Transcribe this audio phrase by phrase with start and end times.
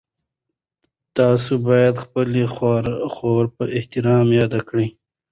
[1.17, 2.39] تاسو باید خپله
[3.15, 4.87] خور په احترام یاده کړئ.